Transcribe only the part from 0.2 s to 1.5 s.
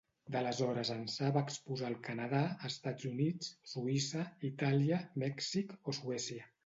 D'aleshores ençà va